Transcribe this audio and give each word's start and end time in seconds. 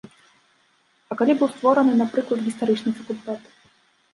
А 1.09 1.17
калі 1.19 1.33
быў 1.41 1.49
створаны, 1.55 1.93
напрыклад, 2.01 2.43
гістарычны 2.49 2.91
факультэт? 3.03 3.41